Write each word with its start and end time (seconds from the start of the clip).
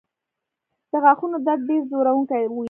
د 0.91 0.93
غاښونو 1.03 1.37
درد 1.45 1.61
ډېر 1.69 1.81
ځورونکی 1.91 2.43
وي. 2.51 2.59